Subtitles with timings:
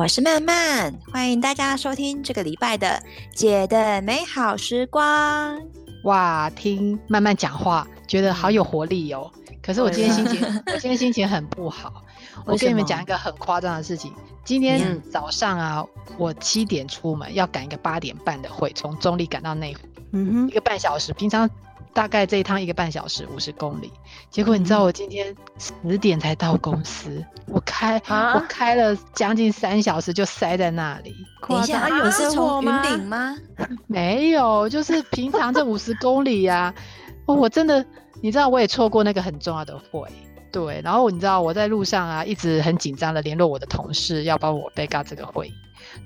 [0.00, 0.90] 我是曼曼。
[1.12, 3.02] 欢迎大家收听这个礼拜的
[3.34, 5.60] 姐的美好时光。
[6.04, 9.30] 哇，听曼曼讲话，觉得好有活力哦。
[9.62, 10.40] 可是我今天心情，
[10.72, 12.02] 我今天心情很不好。
[12.46, 14.10] 我跟你们讲一个很夸张的事情。
[14.42, 15.84] 今天早上啊，
[16.16, 19.80] 我七点出门，要赶一个八点半的会，从中立赶到内湖，
[20.12, 21.12] 嗯哼，一个半小时。
[21.12, 21.46] 平常。
[21.92, 23.92] 大概这一趟一个半小时，五十公里。
[24.30, 31.14] 结果你知道我今天十点才到公司，嗯、我开、啊、我开了将近三小时就塞在那里。
[31.48, 32.82] 等一下，啊、有车祸吗？
[32.84, 33.36] 云顶吗？
[33.88, 36.74] 没有，就是平常这五十公里呀、啊
[37.26, 37.34] 哦。
[37.34, 37.84] 我真的，
[38.22, 40.08] 你知道我也错过那个很重要的会。
[40.52, 45.52] 对，然后你知道我在路上啊，一直很紧张的联络我的同事，要帮我备告这个会，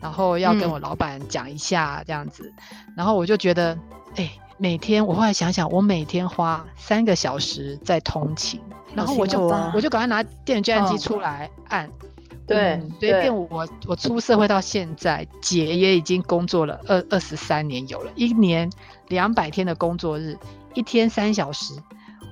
[0.01, 2.53] 然后要跟我老板讲一下这样子。
[2.71, 3.79] 嗯、然后我就觉得，
[4.17, 4.41] 哎、欸。
[4.57, 8.61] 每天，我后来想想，我每天花三个小时在通勤，
[8.95, 9.41] 然后我就
[9.75, 11.91] 我就赶快拿电子计算机出来按。
[12.47, 18.71] 对，所以变我我出社会到现在，姐也已经工作了二二十三年有了，一年
[19.09, 20.37] 两百天的工作日，
[20.75, 21.75] 一天三小时，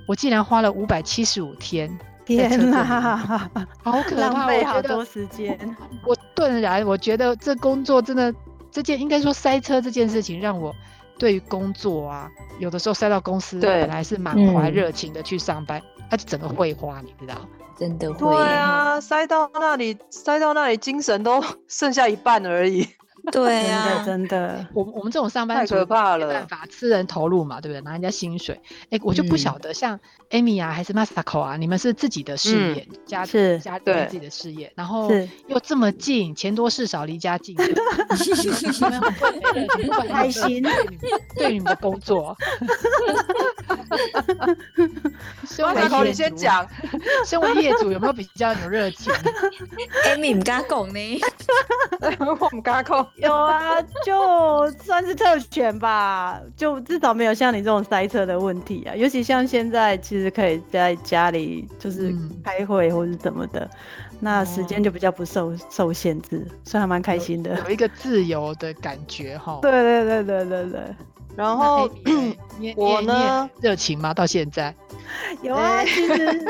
[0.07, 1.97] 我竟然花了五百七十五天。
[2.25, 3.49] 天哪，
[3.83, 4.21] 好可怕！
[4.21, 5.59] 浪费好多时间。
[6.05, 8.33] 我顿然我觉得这工作真的，
[8.71, 10.73] 这件应该说塞车这件事情让我。
[11.17, 17.35] 对于工作啊，有的时候塞到公司，本来是满怀热情的去上班，他、嗯、就整个会花，你知道？
[17.77, 18.19] 真的会。
[18.19, 22.87] 对啊，塞到那里，塞到那里，精神都 剩下一半而已。
[23.31, 27.79] 对啊，真的，我我们这种上班族太可怕了，没办法，吃人头路嘛，对不对？
[27.81, 28.59] 拿人家薪水，
[28.89, 29.97] 哎，我就不晓得，像
[30.33, 35.11] Amy 啊，还是 Masako 啊，你们是自己的事业，家是家对自己的事业，然后
[35.47, 37.55] 又这么近，钱多事少离家近，
[39.77, 40.63] 你们开心，
[41.37, 42.35] 对你们的工作。
[45.45, 46.67] Masako，你先讲，
[47.25, 49.13] 身为业主有没有比较有热情
[50.07, 51.21] ？Amy 唔敢讲呢，
[52.41, 53.07] 我唔敢讲。
[53.17, 58.95] 有啊，就算是特权吧，就至少没有像你这种塞车的问题啊。
[58.95, 62.13] 尤其像现在，其实可以在家里就是
[62.43, 63.69] 开会或者怎么的，
[64.11, 69.59] 嗯、那时间就比较不受受限制，所以还蛮开心的，有一个自由的感觉哈。
[69.61, 70.81] 对对对对对对。
[71.35, 71.89] 然后
[72.75, 74.13] 我呢，热情吗？
[74.13, 74.73] 到现在
[75.41, 76.45] 有啊，其实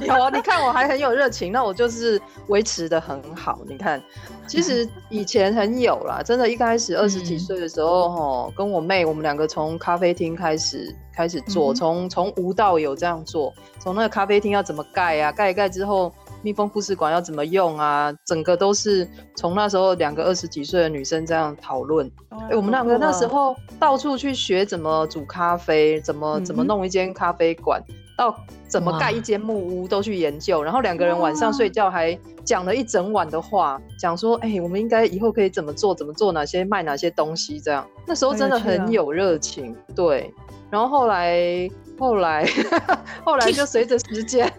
[0.06, 0.30] 有啊。
[0.30, 3.58] 你看我还很有热情，那我就是维持的很好。
[3.68, 4.00] 你看，
[4.46, 16.12] 其实 以前很有啦，真的，一开始二十几岁的时候，哦、嗯，跟我妹，我们两个从咖啡厅开始开始做，从从无到有这样做，从那个咖啡厅要怎么盖啊，盖一盖之后。
[16.42, 18.12] 密封复式管要怎么用啊？
[18.24, 22.10] 整个都是从那时候两个二十几岁的女生这样讨论。
[22.30, 28.36] 哎、哦欸，我们两个那时候到处去学怎么煮咖啡，怎么怎么弄一间咖啡馆，嗯、到
[28.66, 30.62] 怎么盖一间木屋都去研究。
[30.62, 37.86] 然后两个人晚上睡觉还讲了一整晚的话，讲说哎、欸，我们应该以后可以怎么做，怎么做哪些卖哪些东西这样。
[38.06, 40.32] 那时候真的很有热情，对。
[40.70, 41.68] 然后后来
[41.98, 42.46] 后来
[43.24, 44.50] 后来就随着时间。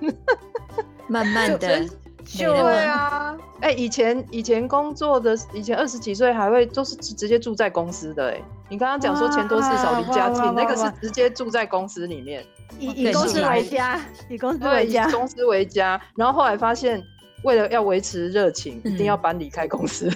[1.11, 1.85] 慢慢的，
[2.37, 12.45] 对啊，哎、欸，以前以前工作的，以前二十几岁还会都是直接住在公司的、欸，哎，你刚刚讲说钱多事少离家近，那个是直接住在公司里面，
[12.79, 13.99] 以以公司为家，
[14.29, 17.03] 以公司为家，以公司为家，然后后来发现，
[17.43, 20.09] 为了要维持热情，一定要搬离开公司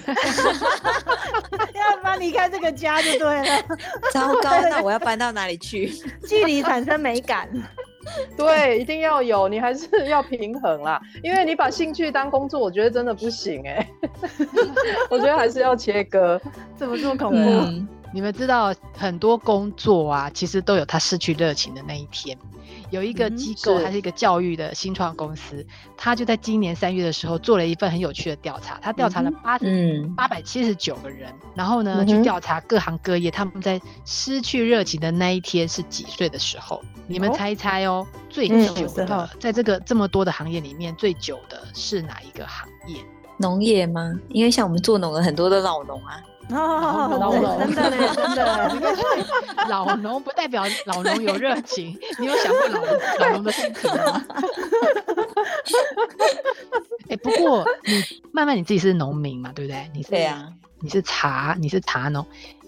[1.74, 3.62] 要搬离开这个家就对了，
[4.14, 5.92] 糟糕，那我要搬到哪里去？
[6.26, 7.46] 距离产生美感。
[8.38, 11.00] 对，一定要有，你还是要平衡啦。
[11.22, 13.88] 因为你把兴趣当工作，我觉得真的不行哎、欸。
[15.08, 16.40] 我觉得还是要切割，
[16.76, 17.36] 怎么这么恐怖？
[17.38, 22.36] 嗯、你们知道很多工作啊，其实都有他失去热情的那一天。
[22.90, 25.66] 有一个机构，它是一个教育的新创公司，
[25.96, 29.58] 他就在今年三月的时候做了一份很有趣的调查，他调查了八
[30.16, 36.82] 八百七十九个人，然后呢，去调查各行各业，他们在失去热情的那一天是几岁的时候？
[37.06, 43.00] 你们猜一猜哦，最久的，在这个这么多的行业里面，最久的是哪一个行业？
[43.38, 44.18] 农业吗？
[44.28, 46.22] 因为像我们做农的很多都老农啊。
[46.50, 49.66] 哦，老农真的嘞， 真的。
[49.68, 52.80] 老农不代表老农有热情， 你有想过老
[53.18, 54.24] 老农的心情吗？
[57.08, 58.02] 哎、欸，不过你
[58.32, 59.90] 慢慢你自己是农民嘛，对不对？
[59.92, 60.48] 你是对啊，
[60.80, 62.24] 你是茶，你是茶农，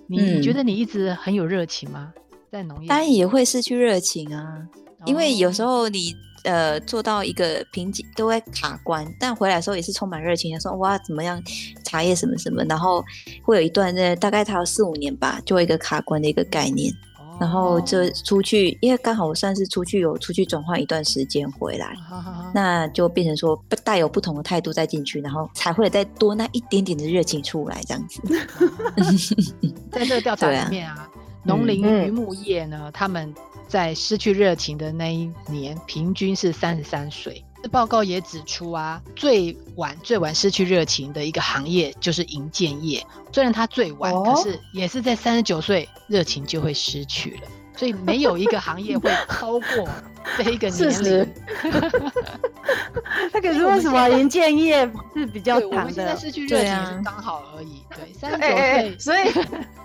[0.07, 2.13] 你、嗯、你觉得你一直很有热情吗？
[2.51, 4.63] 在农业当然也会失去热情啊，
[5.01, 6.17] 哦、因为有时候你。
[6.45, 11.43] 呃，做到一个瓶颈都会卡关，但回来的时候也是充满热情的，说哇怎么样，
[11.85, 13.05] 茶叶什么什么，然后
[13.43, 28.23] 会有一段呢，大概它有四五年吧，就一个卡关的一个概念，哦、然后就出去，因为刚好我算是出去有出去转换一段时间回来，哦、那就变成说不带有不同的态度再进去，然后才会再多那一点点的热情出来这样子。
[29.91, 31.09] 在这个调查里面啊，
[31.45, 33.35] 农林渔牧业呢，嗯、他们。
[33.69, 37.45] 在失去热情的那一年，平均是三十三岁。
[37.63, 43.07] 这报告也指出啊，最晚最晚失去热情的一个行业就是营建业。
[43.31, 47.49] 虽然它最晚，哦、可是也是在三十九岁，热情就会失去了。
[47.79, 49.89] 所以没有一个行业会 超过
[50.37, 51.35] 这一个年龄。
[53.33, 55.77] 那可是为什么银建业是比较长的？
[55.77, 57.85] 我们现在失去热情是刚好而已。
[57.95, 59.33] 对，三十 九岁，所以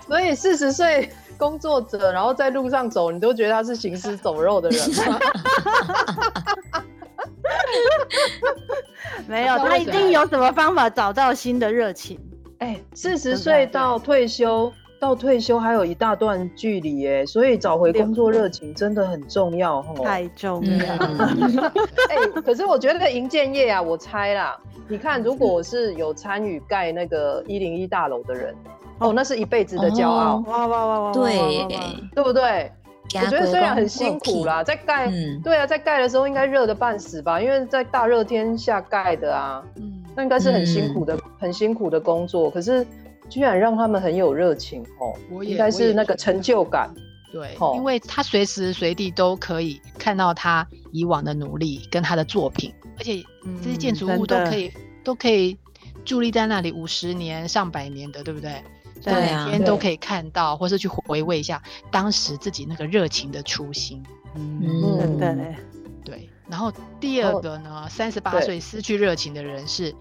[0.07, 1.11] 所以四十岁。
[1.35, 5.19] 工作者，然后在路上走，你都觉得他是行尸走肉的人吗？
[9.27, 12.19] 没有，他一定有什么方法找到新的热情。
[12.59, 14.71] 哎，四十岁到退休，
[15.03, 19.95] 到退休还有一大段距离耶，所以找回工作热情真的很重要哦。
[20.01, 20.85] 太重要。
[22.09, 24.57] 哎，可是我觉得营建业啊，我猜啦，
[24.87, 28.55] 你看，如果我是有参与盖那个一零一大楼的人。
[28.99, 31.11] 哦，那是一辈子的骄傲，哇哇哇哇！
[31.11, 31.67] 对，
[32.15, 32.71] 对不对？
[33.15, 35.11] 我觉得虽然很辛苦啦，在盖，
[35.43, 37.41] 对啊，在盖的时候应该热的半死吧？
[37.41, 42.49] 因为在大热天下盖的啊，嗯，那应该是很辛苦的，很辛苦的工作。
[42.49, 42.85] 可是
[43.29, 46.93] 居然让他们很有热情哦，应该是那个成就感。
[47.31, 53.23] 对，因为他随时随地都可以看到他以往的努力跟他的作品，而且
[53.63, 54.71] 这些建筑物都可以
[55.03, 55.57] 都可以
[56.05, 58.61] 伫立在那里五十年、上百年的，对不对？
[59.01, 64.01] 对，每天都可以看到，或是去回味一下当时自己那个热情的初心。
[64.35, 65.55] 嗯，对，
[66.05, 66.29] 对。
[66.47, 69.93] 然后第二个呢，三十八岁失去热情的人是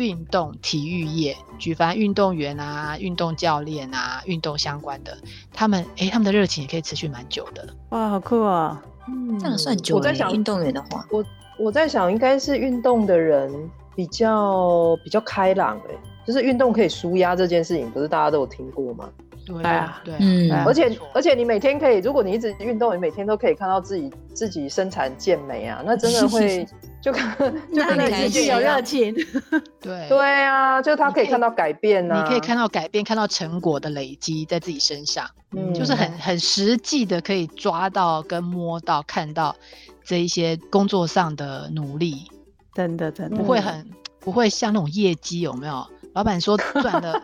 [0.00, 5.14] 运动体育业，举凡运动员啊、运动教练啊、运动相关的，
[5.52, 7.68] 他们哎，他们的热情也可以持续蛮久的。
[7.90, 8.82] 哇，好酷啊！
[9.06, 9.96] 嗯，这样算久。
[9.96, 11.24] 我在想，运动员的话，我
[11.58, 15.94] 我在想，应该是运动的人比较比较开朗哎。
[16.26, 19.08] 就是运动可以舒压这件事情，不是大家都有听过吗？
[19.50, 26.66] 对啊，对，嗯，而且而且你每天可以，如果你一直运动，你每天都可以看到自己自己身材健美啊，那真的会
[27.00, 27.36] 就 看
[27.72, 29.14] 就跟 你继续有热情。
[29.80, 30.18] 对对。
[30.44, 36.10] 啊，就他可以看到改变啊，你可以看到改变，看到成果的累积在自己身上，嗯，就是很。
[36.20, 39.56] 很实际的可以抓到跟摸到看到
[40.04, 42.30] 这一些工作上的努力，
[42.74, 43.36] 真的真的。
[43.36, 43.88] 不会很
[44.20, 45.86] 不会像那种业绩有没有？
[46.14, 47.22] 老板说赚了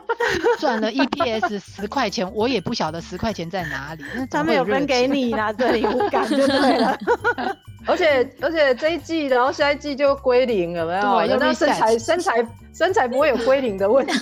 [0.58, 4.04] 赚了 EPS 十块钱，我也不晓得十块钱在哪里。
[4.14, 6.98] 那他们有分给你啦， 这里无感就对了。
[7.86, 11.28] 而且而且这一季，然后下一季就归零了，有没有？
[11.28, 14.18] 对，那身材身材身材不会有归零的问题，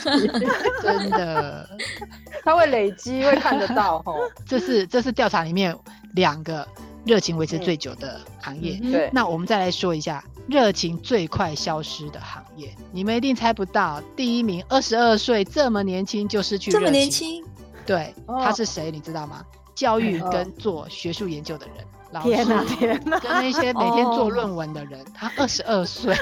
[0.83, 1.67] 真的。
[2.45, 4.05] 它会累积，会看得到。
[4.47, 5.75] 这是这是调查里面
[6.15, 6.67] 两个
[7.07, 8.79] 热情维持最久的行业。
[8.83, 10.23] 嗯、对，那我们再来说一下。
[10.47, 14.03] 热情最快消失的行业，你们一定猜不到。
[14.15, 16.81] 第一名，二十二岁，这么年轻就失去热情。
[16.81, 17.45] 这么年轻？
[17.87, 18.91] 对，他是谁？
[18.91, 19.45] 你知道吗？
[19.75, 21.77] 教育跟做学术研究的人。
[22.23, 23.19] 天哪，天哪！
[23.19, 26.15] 跟那些每天做论文的人，他二十二岁，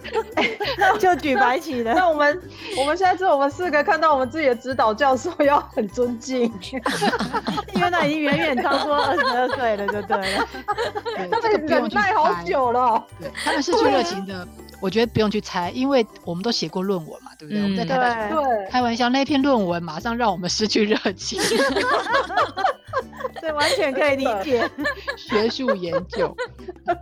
[0.98, 1.94] 就举白旗了。
[1.94, 2.42] 那我们，
[2.78, 6.42] 我们现在是我们四个看到我们自己的指导教授要很尊敬，
[7.74, 10.48] 因为他已经远远超过二十二岁了，就对了。
[11.30, 13.02] 他们忍耐好久了。
[13.18, 14.46] 对，他们失去热情的，
[14.80, 17.62] 我觉得不用去猜，因为我们都写过论文嘛，对不对？
[17.62, 21.40] 我们在开玩笑，开玩笑，那篇论文马上让我们失去热情。
[23.40, 24.68] 对，完全可以理解。
[25.16, 26.34] 学术研究，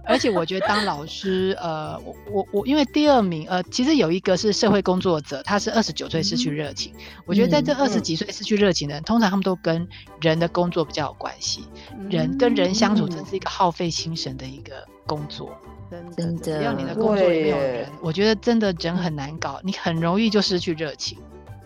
[0.04, 6.92] 而且我觉得当老师，呃，我我我，因为第二名，呃，其实有一个是社会工作者，他是二十九岁失去热情。
[6.98, 9.86] 嗯、我觉得在这二十几岁失去热情的人，嗯、通常他们都跟
[10.20, 11.64] 人的工作比较有关系，
[11.98, 15.50] 嗯、人跟人相处真是一个耗费心神的一个工作，
[15.90, 21.18] 真的，只要你的工作里面有人，我觉得真的人很难搞，你很容易就失去热情。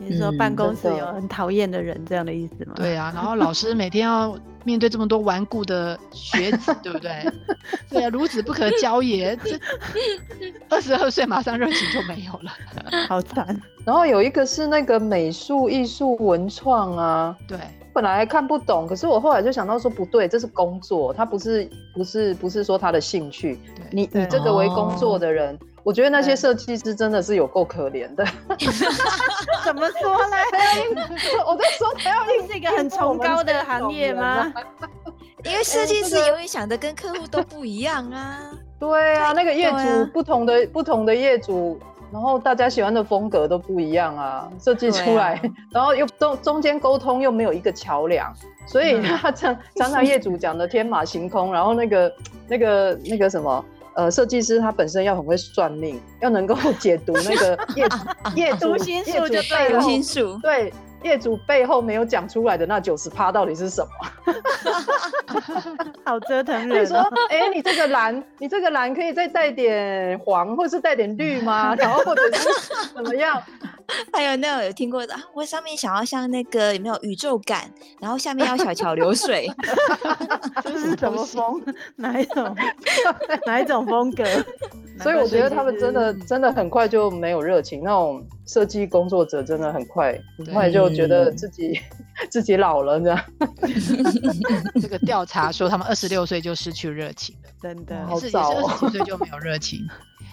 [0.06, 2.72] 你说办公室有很讨厌的人这样的意思吗？
[2.76, 7.10] 对啊，然后老师每天要面对这么多顽固的学子，对不对？
[7.88, 9.36] 对啊，孺子不可教也。
[9.36, 9.58] 这
[10.68, 12.52] 二十二岁马上热情就没有了，
[13.08, 13.60] 好惨。
[13.84, 17.58] 然后有一个是那个美术、艺术、文创啊，对，
[17.92, 23.58] 本来还看不懂，可是我后来就想到说不对，这是工作，他不是不是不是说他的兴趣，
[23.90, 25.54] 你以这个为工作的人。
[25.54, 28.24] 哦我觉得那些设计师真的是有够可怜的。
[29.64, 30.36] 怎么说呢？
[31.46, 34.52] 我在说他要是一个很崇高的行业吗？
[35.44, 38.38] 因为设计师永远想的跟客户都不一样啊。
[38.78, 41.80] 对啊，那个业主不同的不同的业主，
[42.12, 44.48] 然后大家喜欢的风格都不一样啊。
[44.60, 45.40] 设计出来，
[45.72, 48.32] 然后又中中间沟通又没有一个桥梁，
[48.66, 52.12] 所以他常常常业主讲的天马行空，然后那个
[52.46, 53.64] 那个那个什么。
[53.94, 57.86] 呃，设计师他本身要很会算命，要能够解读那个业
[58.50, 60.38] 业主 心术就对了，心术。
[60.42, 60.72] 对
[61.02, 64.32] 业主背后没有讲出来的那九十趴到底是什么？
[66.04, 66.98] 好折腾人、说，
[67.30, 71.74] 哎、欸，你这个蓝，你这个蓝可以再带点黄，或是带点绿吗？
[71.78, 72.48] 然后或者是
[72.94, 73.42] 怎么样？
[74.12, 79.50] 还有那种有听过的，我上面想要像那个有没有宇宙感，然后下面要小桥流水，
[80.62, 81.62] 这是什么风？
[81.96, 82.56] 哪一种？
[83.46, 84.24] 哪一种风格？
[85.02, 91.78] 所以我觉得他们真的真的很快就没有热情，那种设计工作者真的很快很快就觉得自己
[92.30, 93.20] 自己老了这样。
[94.80, 99.80] 这个调查说他们二十六岁就失去热情了，真的，好早哦，二十几岁就没有热情。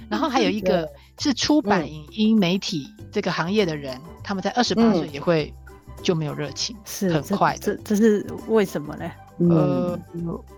[0.09, 5.53] 然后还有一 个是出版、影音、媒体这个行业的人，嗯、他们在二十八岁也会
[6.01, 7.59] 就没有热情，是、嗯、很快的。
[7.59, 9.09] 这这，这是为什么呢？
[9.39, 9.99] 呃，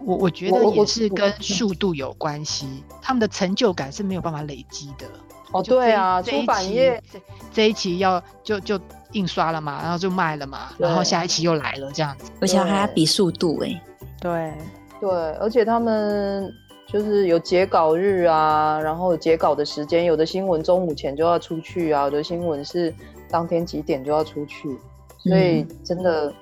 [0.04, 5.06] 我我觉得也是跟速度有关系，他们的成就感是没有办法累积的。
[5.52, 7.20] 哦，对啊，出版业这，
[7.54, 8.80] 这一期要就就
[9.12, 13.82] 印刷了嘛，然后就卖了嘛，然后下一期又来了这样子，而且还要比速度哎、欸。
[14.20, 14.54] 对
[15.00, 15.10] 对，
[15.40, 16.52] 而且他们。
[16.88, 22.94] 就是有截稿日啊，然后截稿的时间，有的新闻中午前就要出去啊，有的新闻是
[23.30, 24.78] 当天几点就要出去，
[25.18, 26.34] 所以真的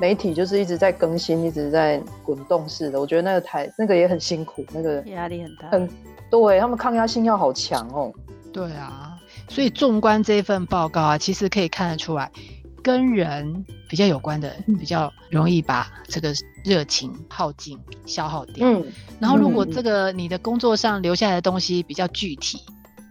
[0.00, 3.00] 媒体就是一直在更新，一直在滚动式的。
[3.00, 5.88] 我觉得那个台那个也很辛苦，那个压力很大，很
[6.30, 8.12] 对，他们抗压性要好强哦。
[8.52, 12.30] 对啊，所以纵观这份报告啊，其实可以看得出来。
[12.80, 16.32] 跟人比较有关的，比较容易把这个
[16.64, 18.66] 热情耗尽、消耗掉。
[18.66, 18.86] 嗯，
[19.20, 22.62] 然后如果这个你的工作上留下来的东西比较具体，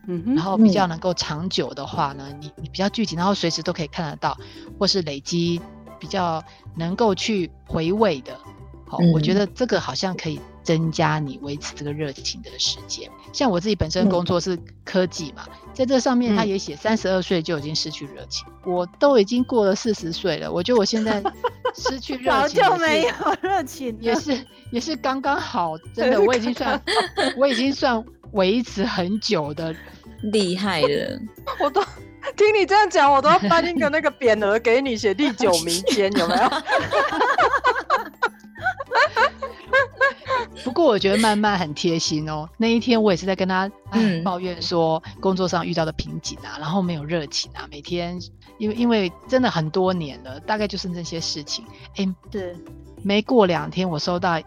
[0.08, 4.36] 嗯，然后比较能够长久的话呢，你你比较具体，然后随时都可以看得到，
[4.80, 5.62] 或是累积
[6.00, 6.44] 比较
[6.76, 8.38] 能够去回味的。
[8.90, 13.10] 好，我觉得这个好像可以增加你维持这个热情的时间。
[13.34, 21.22] 像我自己本身工作是科技嘛，在这上面他也写三十二岁就已经失去热情，我都已经过了四十岁了，我觉得我现在
[21.76, 26.82] 失去热情早就没有热情，也是也是刚刚好， 真的我已经算
[27.36, 28.02] 我已经算
[28.32, 29.76] 维持很久的
[30.32, 31.20] 厉害了，
[31.60, 31.84] 我都
[32.36, 36.50] 听你这样讲，我都要颁一个那个匾额给你，写历久弥坚，有没有？
[40.64, 42.48] 不过我觉得曼曼很贴心哦。
[42.58, 43.72] 那一天我也是在跟他
[44.24, 48.20] 抱怨说工作上遇到的瓶颈啊，然后没有热情啊，每天
[48.58, 51.66] 因为因为真的很多年了，大概就是那些事情。
[51.96, 52.56] 哎，是
[53.04, 54.42] 没过两天我收到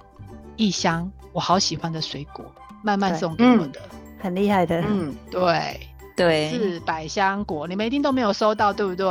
[0.57, 2.45] 一箱我好喜欢的水果，
[2.83, 4.83] 慢慢送给我的，嗯、很厉害的。
[4.87, 5.81] 嗯，对
[6.21, 9.07] 对，是百香果，你们一定都没有收到，对不对？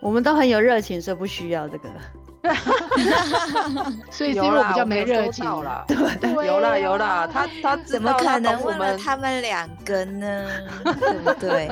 [0.00, 1.88] 我们都很有热情，所以不需要这个。
[4.10, 10.48] 所以是因为我比较没热情了， 对，有啦有啦，他他怎么可能问了他们两个呢？
[10.84, 11.68] 对不对？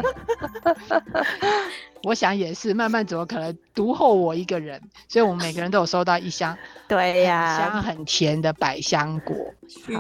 [2.03, 4.81] 我想也是，慢慢怎么可能独后我一个人？
[5.09, 9.37] 所以我们每个人都有收到一箱， 对呀，香很甜的百香果，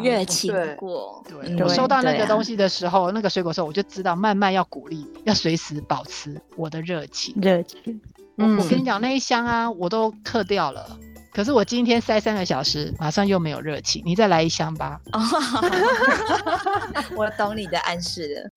[0.02, 1.24] 热情果。
[1.28, 8.00] 对，我收到那个东西的时候，那个水果的时候，我就知道慢慢要鼓励，要随时保持我的热情，热情。
[8.38, 10.98] 嗯，我跟你讲，那一箱啊，我都嗑掉了。
[11.32, 14.02] 可是我今天塞三个小时，马上又没有热情。
[14.06, 14.98] 你再来一箱吧。
[17.14, 18.50] 我懂你的暗示了。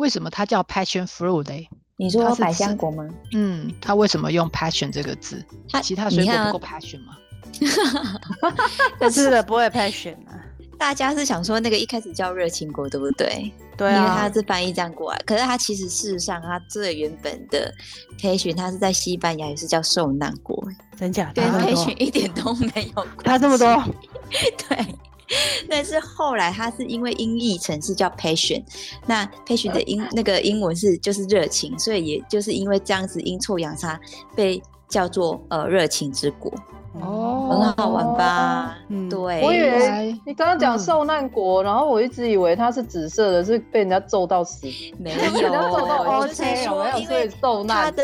[0.00, 1.68] 为什么它叫 passion fruit 呢？
[1.96, 3.06] 你说百香果吗？
[3.32, 5.44] 嗯，它为什么用 passion 这个字？
[5.68, 7.16] 它其他水果不够 passion 吗？
[9.12, 10.40] 是的，不会 passion 啊。
[10.78, 13.52] 大家是想说那个一开始叫热情果，对不对？
[13.76, 15.20] 对啊，因为它是翻译这样过来。
[15.26, 17.70] 可是它其实事实上，它最原本的
[18.18, 20.66] passion 它是在西班牙也是叫受难果，
[20.98, 21.30] 真假？
[21.34, 23.06] 跟 passion 一点都没有。
[23.22, 23.84] 它这么多？
[24.66, 24.94] 对。
[25.68, 28.62] 但是后来它是因为音译成是叫 passion，
[29.06, 33.98] 那 passion 的英那个英文是就是热情，所以也就是因为这样子阴错阳差
[34.34, 36.52] 被叫做呃热情之国。
[37.00, 38.76] 哦，很好玩吧？
[38.88, 39.40] 嗯，对。
[39.42, 44.66] 我以为你刚刚讲受难国，然后我一直以为它是紫色的，是被人家揍到死。
[44.98, 47.06] 没有， 被人家揍到 OK，有没有？
[47.06, 47.94] 所以受难。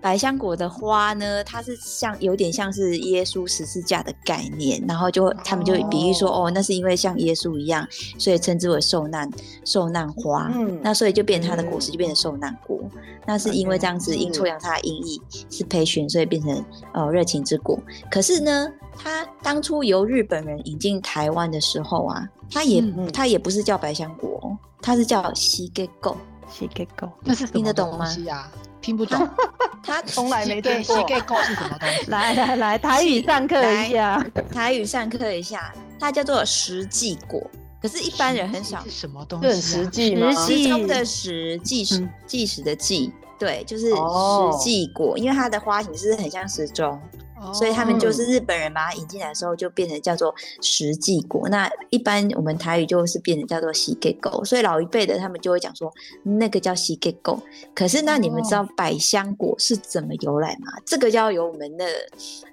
[0.00, 7.86] 百香果的花呢，它是像有点像是耶稣十字架的概念，然后就他们就比喻说，哦，哦，那是因为像耶稣一样，
[8.18, 9.30] 所以称之为受难
[9.64, 10.50] 受难花。
[10.54, 12.80] 嗯，那所以就变成它的果实就变成受难果。
[12.94, 16.64] 嗯、那是因为这样子阴错阳差的音译是 passion，所以变成
[16.94, 17.78] 呃热情之果。
[18.10, 22.80] 可是呢，它当初由日本人引进台湾的时候啊，它也
[23.12, 26.16] 它、嗯、也不是叫百香果，它是叫西格狗。
[26.50, 28.12] 西格狗，那是听得懂吗？
[28.80, 29.28] 听不懂，
[29.82, 30.96] 他从来没听过。
[30.96, 32.06] 西格果是什么东西？
[32.10, 34.26] 来来来，台语上课一下。
[34.52, 37.42] 台语上课一下，它叫做实际果。
[37.80, 38.82] 可是，一般人很少。
[38.84, 39.60] 是什么东西？
[39.60, 40.30] 实际吗？
[40.34, 43.12] 时钟的时，计时计时的计。
[43.38, 47.00] 对，就是实际果，因为它的花型是很像时钟。
[47.52, 51.48] 所以他们就是日本人把它引进来的时候，就变成叫做实际果。
[51.48, 54.44] 那一般我们台语就是变成叫做西给狗。
[54.44, 55.92] 所以老一辈的他们就会讲说
[56.22, 57.42] 那个叫西给狗。
[57.74, 60.72] 可是那你们知道百香果是怎么由来吗？
[60.84, 61.86] 这个要由我们的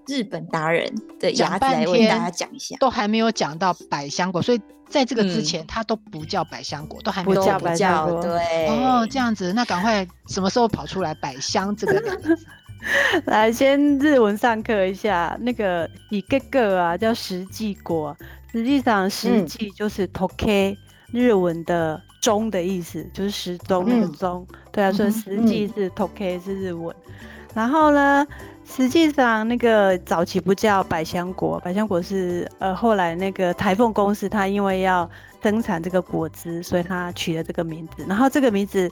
[0.07, 2.75] 日本达人的牙子来为大家讲一下。
[2.79, 8.21] 都还没有讲到百香果，所以在这个之前它都不叫百香果，都还没有叫百香果。
[8.21, 12.01] 对哦，这样子，那赶快什么时候跑出来百香这个？
[13.25, 15.37] 来，先日文上课一下。
[15.41, 18.15] 那个一个个啊，叫实际果。
[18.51, 20.77] 实际上，实际就是 toke，、嗯、
[21.11, 24.45] 日文的钟的意思，就是时钟那个钟。
[24.49, 26.95] 嗯、对啊，所以实际是 toke 是日文。
[27.07, 27.13] 嗯、
[27.53, 28.25] 然后呢，
[28.65, 35.09] 实际上那个早期不叫百香果，百香果是呃后来那个台凤公司，它因为要
[35.43, 38.05] 生产这个果汁，所以它取了这个名字。
[38.07, 38.89] 然后这个名字。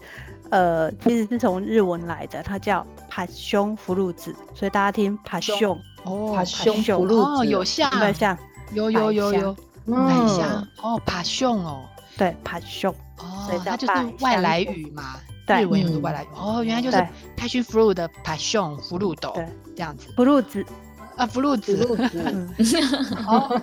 [0.50, 8.38] 呃，其实是从日文来的，它叫帕胸福禄子，所以大家听帕胸哦，帕胸福禄子有像，有没有像？
[8.74, 9.56] 有有有有，
[9.86, 11.84] 很像哦，帕胸哦，
[12.18, 12.94] 对，帕胸。
[13.20, 15.16] 哦，它就是外来语嘛，
[15.48, 16.28] 日文有个外来语。
[16.36, 16.98] 哦，原来就是
[17.38, 20.66] passion fruit 的帕胸福禄豆，对，这样子，福禄子
[21.18, 21.76] 啊，福禄子，
[23.28, 23.62] 哦，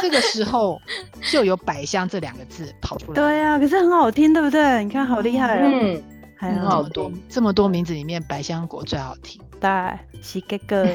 [0.00, 0.80] 这个时候
[1.30, 4.84] 就有百香这两个字跑出来，对啊，可是很好听，对不对？
[4.84, 6.02] 你看好厉害哦，嗯。
[6.38, 9.40] 还有好多这么多名字里面，百香果最好听。
[9.58, 9.70] 对，
[10.20, 10.86] 西格格。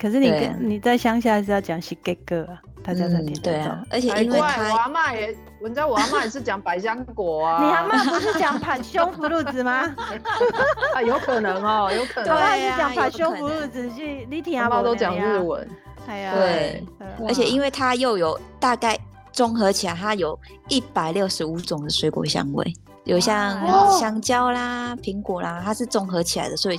[0.00, 3.84] 可是你跟你在乡下是要讲西格格啊，大家才听对啊。
[3.90, 7.62] 而且因为我阿妈也，人家我阿妈也是讲百香果啊。
[7.64, 9.94] 你阿妈不是讲帕胸福禄子吗？
[10.94, 12.36] 啊，有可能哦，有可能。
[12.36, 15.68] 对，是讲帕胸福禄子，是你听阿妈都讲日文。
[16.06, 16.82] 对，
[17.28, 18.98] 而且因为它又有大概
[19.30, 20.36] 综合起来，它有
[20.68, 22.74] 一百六十五种的水果香味。
[23.04, 23.66] 有像
[23.98, 26.78] 香蕉啦、苹果啦，它是综合起来的，所以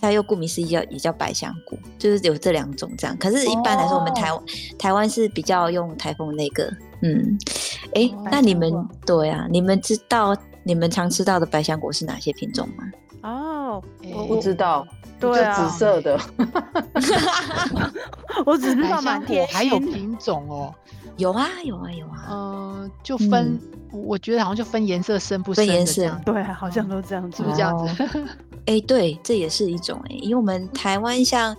[0.00, 3.16] 它又顾名思义叫也叫百香果，就是有这两种这样。
[3.18, 4.42] 可是，一般来说，我们台湾
[4.78, 7.36] 台湾是比较用台风那个，嗯，
[7.94, 8.72] 哎、欸，那你们
[9.04, 12.84] 对啊，你们知道你们常吃到的百香果是哪些品种吗？
[13.22, 13.82] 哦，
[14.14, 14.86] 我不知道，
[15.18, 16.20] 对啊，紫色的，
[18.46, 20.72] 我只知道满天还有品种哦。
[21.16, 23.58] 有啊有啊有啊，嗯，就分，
[23.90, 28.26] 我觉得好像就分颜色深不深，颜色对，好像都这样子，是不是这样子？
[28.66, 31.56] 哎，对，这也是一种哎，因为我们台湾像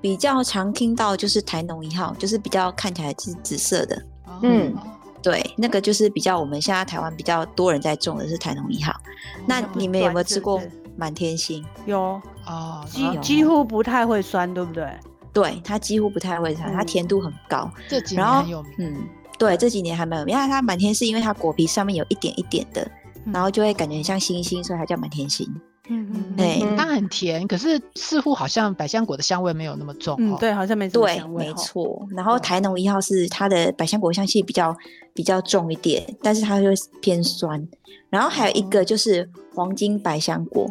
[0.00, 4.02] 比较常听到就是台农一号，就是比较看起来是紫色的，
[4.42, 4.74] 嗯，
[5.22, 8.92] 对，那个就是比较我们现在台湾比较多人在种的是台农一号。
[9.46, 10.60] 那你们有没有吃过
[10.96, 11.64] 满天星？
[11.86, 14.86] 有啊，几几乎不太会酸，对不对？
[15.32, 17.70] 对，它几乎不太会酸，它甜度很高。
[17.88, 18.72] 这几年很有名。
[18.78, 18.96] 嗯，
[19.38, 22.90] 对，这几年还蛮有名，因为它满天是因为它果皮上面有一点一点的，
[23.32, 25.48] 然后就会感觉很像星星，所以它叫满天星。
[25.90, 30.16] 嗯嗯，对，它很甜，可是似乎好像百香果的香味没有那么重。
[30.18, 31.44] 嗯，对，好像没什么香味。
[31.44, 32.06] 对，没错。
[32.10, 34.76] 然后台农一号是它的百香果香气比较
[35.14, 36.68] 比较重一点，但是它就
[37.00, 37.66] 偏酸。
[38.10, 40.70] 然后还有一个就是黄金百香果。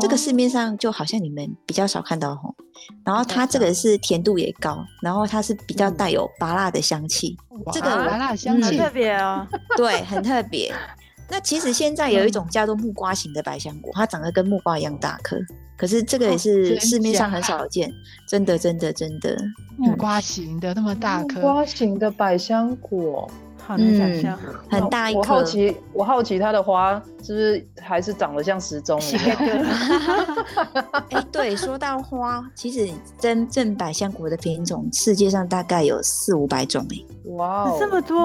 [0.00, 2.54] 这个市面上就好像你们比较少看到吼，
[3.04, 7.36] 然后它这个是甜度也高，然后它是比较带有芭辣的香气，
[7.72, 9.46] 这个芭辣香气很特别哦，
[9.76, 10.72] 对，很特别。
[11.30, 15.38] 那其实现在有一种叫做木瓜型的百香果，它长得跟木瓜一样大颗，
[15.78, 17.90] 可是这个也是市面上很少 见，
[18.28, 19.34] 真的真的真的
[19.78, 23.30] 木瓜型的那么大颗，木瓜型的百香果。
[23.66, 25.20] 好难想象，嗯，很大一颗。
[25.20, 29.36] 我好奇，我好奇它的花是不是还是长得像时钟一样？
[31.10, 36.98] 哎、欸，对，说到花，其实真正百香果的品种，世界上大概有四五百种哎。
[37.36, 38.18] 哇哦，这么多！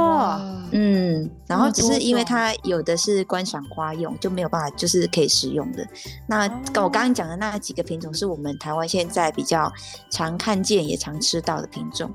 [0.71, 5.85] 嗯，然后只是因为它有的是观赏花用，就没有办法就是可以食用的。
[6.25, 6.45] 那
[6.81, 9.71] 我刚刚讲的那几个品种，是我们台湾现在比较
[10.09, 12.11] 常看见也常吃到的品种。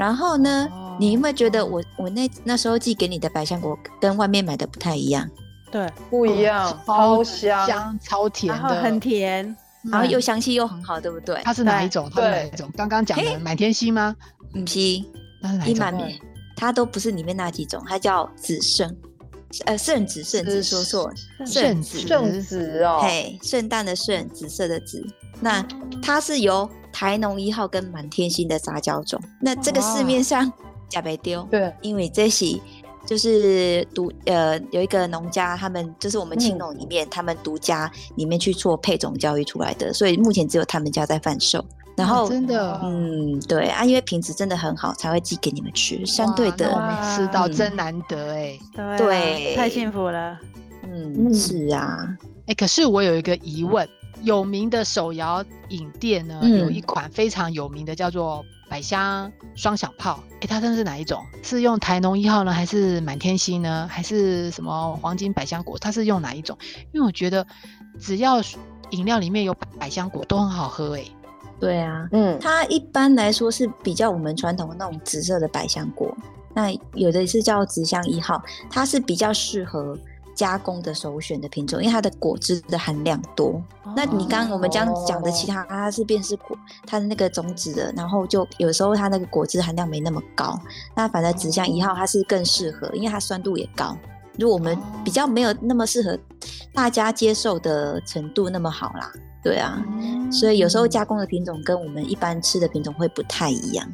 [0.00, 5.28] 然后呢，哦、你有没有觉得我我那那时候寄给你的百香果跟外面买的不太一样？
[5.70, 9.54] 对，不一样，超香，香超甜的，很甜，
[9.90, 11.38] 然后又香气又很好，对不对？
[11.44, 12.10] 它是哪一种？
[12.14, 12.70] 它是哪一种？
[12.74, 14.16] 刚刚讲的满天星吗？
[14.54, 14.78] 不是，
[15.42, 16.12] 那是哪一种？
[16.56, 18.96] 它都不是里面那几种，它叫紫圣，
[19.66, 21.12] 呃，圣紫圣紫说错，
[21.46, 25.06] 圣紫圣紫哦，嘿，圣诞的圣，紫色的紫，
[25.42, 25.62] 那
[26.02, 26.66] 它是由。
[26.92, 30.52] 台农一号跟满天星的杂交种，那这个市面上
[30.88, 32.58] 假没丢，对，因为这些
[33.06, 41.64] 就是独呃有一个农家，他们就是我们青农里面、嗯、他们独家里面去做配种教育出来的，所以目前只有他们家在贩售。
[41.96, 46.04] 然后、啊、真的，嗯，对啊，因为品质真的很好，才会寄给你们吃。
[46.06, 50.38] 相对的，我们吃到真难得哎、嗯，对，太幸福了。
[50.82, 52.08] 嗯，是啊，
[52.46, 53.86] 哎、欸，可是我有一个疑问。
[54.22, 60.22] 有名的手摇饮店呢，嗯、有一款非常有名的，叫做百香双响炮。
[60.34, 61.24] 哎、欸，它真的是哪一种？
[61.42, 65.78] 是用台农一号呢，还是满天星呢，还是什么黄金百香果？
[65.78, 66.56] 它是用哪一种？
[66.92, 67.46] 因为我觉得
[67.98, 68.40] 只要
[68.90, 71.02] 饮料里面有百香果都很好喝、欸。
[71.02, 71.04] 哎，
[71.58, 76.16] 对啊，嗯，它一般来说是比较我们传统的那种紫色的百香果。
[76.52, 79.96] 那有的是叫紫香一号，它是比较适合。
[80.40, 83.62] 加工的首选的品种，因为它的果汁的含量多。
[83.82, 90.58] 哦、那你刚刚我们这样讲的其他，它是便是果，它的那个种子的，然后就有时候它那个果汁含量没那么高。
[90.96, 93.94] 那反正紫香一号它是更适合，因为它酸度也高。
[94.38, 96.18] 如果我们比较没有那么适合
[96.72, 99.12] 大家接受的程度那么好啦，
[99.44, 103.86] 对啊，嗯、所以有时候加工的品种跟我们一般吃的品种会不太一样。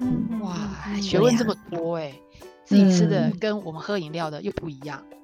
[0.00, 0.54] 嗯，哇，
[1.00, 2.22] 学问这么多哎、欸，
[2.66, 5.02] 自己吃的跟我们喝饮料的又不一样。
[5.10, 5.17] 嗯，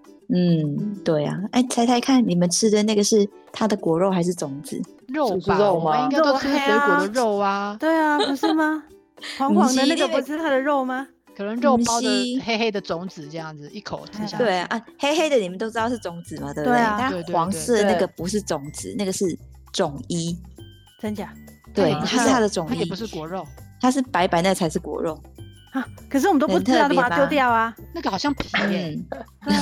[1.04, 4.80] 对啊，哎，猜猜看，你们吃的那个是它的果肉还是种子？
[5.08, 6.02] 肉吧，肉吗？
[6.04, 7.76] 应该都吃水果的肉啊。
[7.78, 8.82] 对啊，不是吗？
[9.38, 11.06] 黄黄的那个不是它的肉吗？
[11.36, 12.08] 可能肉包的
[12.44, 14.44] 黑黑的种子这样子，一口吃下去。
[14.44, 16.78] 对啊，黑黑的你们都知道是种子嘛，对不对？
[16.78, 19.24] 但黄色那个不是种子，那个是
[19.72, 20.36] 种衣。
[21.00, 21.34] 真假？
[21.74, 23.44] 对，它是它的种衣，也不是果肉，
[23.80, 25.20] 它是白白那才是果肉。
[25.74, 25.86] 啊！
[26.08, 27.74] 可是我们都不知道，都把它丢掉啊。
[27.92, 28.96] 那个好像皮耶，
[29.44, 29.52] 果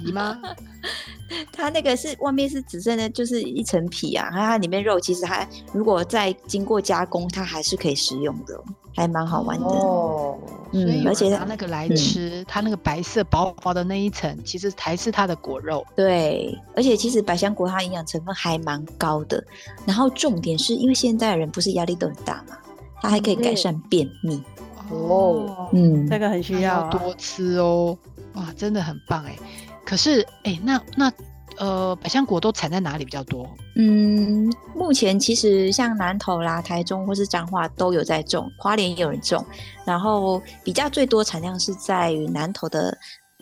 [0.00, 0.38] 皮吗？
[1.52, 4.28] 它那个是外面是只剩的，就是一层皮啊。
[4.30, 8.60] 它里面肉其实还如果再经过加工，它还是可以食用的，
[8.96, 9.64] 还蛮好玩的。
[9.64, 10.36] 哦，
[10.72, 15.86] 嗯，而且它那个来吃，它那个白色薄薄的那一层，其实才是它的果肉。
[15.94, 19.42] 对，而且其实百香果它营养成分还蛮高的。
[19.86, 22.58] 然后重点是因为现在人不是压力都很大嘛，
[23.00, 24.42] 它还可以改善便秘。
[24.90, 27.96] 哦，嗯，这个很需要、啊、多吃哦，
[28.34, 29.36] 哇，真的很棒哎。
[29.84, 31.12] 可是，哎、欸，那那
[31.56, 33.48] 呃，百香果都产在哪里比较多？
[33.76, 39.44] 嗯，目前其实像南投啦、台中或是彰化都有在种，花莲也有人种。
[39.84, 42.96] 然后比较最多产量是在于南投的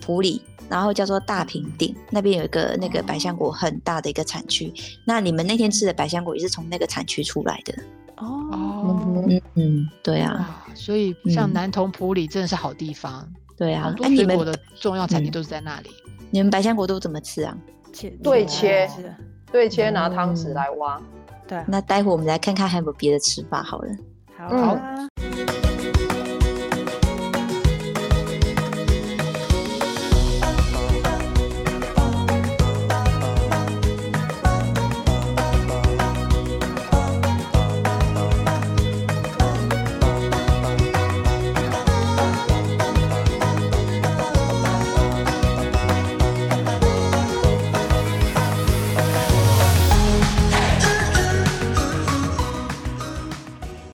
[0.05, 4.67] 埔里，然后叫做大平顶那边有一个那个百香果很大的一个产区。
[4.67, 4.73] 哦、
[5.05, 7.73] 那你们那天吃的百香果也是从那个产区出来的。
[8.17, 10.62] 哦，嗯嗯，对啊。
[10.73, 15.89] 所以像南投埔里真的是好地方，嗯、对啊，很多水果的重要产地都是在那里。
[16.31, 17.55] 你们，百香果都怎么吃啊？
[17.91, 18.89] 切对切，
[19.51, 20.97] 对切拿汤匙来挖。
[20.97, 21.03] 嗯、
[21.47, 23.95] 对，那待会我们来看看还有没有别的吃法好了。
[24.37, 24.77] 好。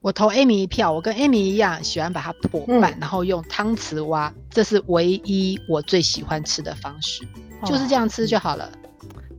[0.09, 7.23] 我投 Amy 一票，我跟 Amy 一样喜欢把它破半，嗯、然后用汤匙挖，这是唯一我最喜欢吃的方式，
[7.61, 8.67] 哦、就是这样吃就好了。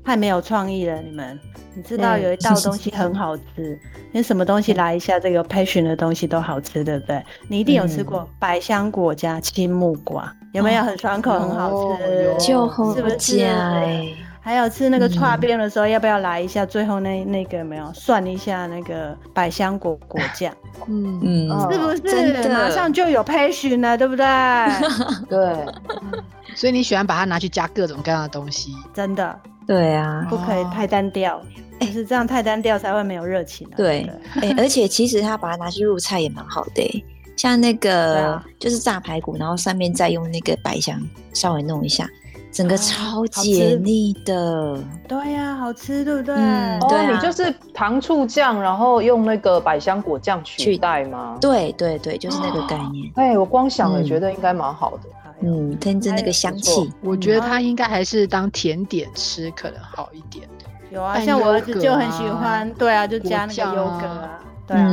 [0.05, 1.37] 太没有创意了，你们，
[1.75, 3.77] 你知道有一道东西很好吃，
[4.13, 7.21] 你、嗯、什么东西来一下这个 passion 的东西都好吃，对不对？
[7.49, 10.33] 你一定有吃过百香果加青木瓜。
[10.53, 12.47] 有没有很爽口，很好吃？
[12.47, 13.45] 就好是不是？
[14.43, 16.65] 还有吃那个串边的时候，要不要来一下？
[16.65, 20.53] 最后那那个有没有涮一下那个百香果果酱？
[20.89, 22.49] 嗯嗯，是不是？
[22.49, 24.25] 马上就有 passion 了，对不对？
[25.29, 25.67] 对。
[26.57, 28.75] 所以你喜欢把它拿去加各种各样的东西？
[28.95, 29.39] 真的。
[29.67, 31.41] 对啊，不可以太单调，
[31.79, 33.69] 就是这样太单调才会没有热情。
[33.77, 37.05] 对，哎， 而且其实他把它拿去入菜也蛮好的，
[37.37, 41.01] 像那个就是炸排骨，然后上面再用那个百香
[41.35, 42.09] 稍微弄一下。
[42.53, 46.35] 整个超解腻的，对呀，好吃，对不对？
[46.35, 51.39] 哦，你就是糖醋酱，然后用那个百香果酱取代吗？
[51.41, 53.11] 对对对，就是那个概念。
[53.15, 55.03] 哎，我光想了，觉得应该蛮好的。
[55.43, 60.47] 嗯，添加那个香气，我觉得它应该还是当甜点吃可能好一点。
[60.91, 64.93] 有啊，像我儿子就很喜欢，对啊，就加那个优格啊，对啊，